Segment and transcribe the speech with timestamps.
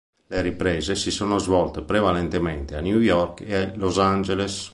[0.25, 4.69] Le riprese si sono svolte prevalentemente a New York e Los Angeles.